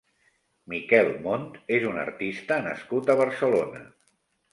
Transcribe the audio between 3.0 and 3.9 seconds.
a Barcelona.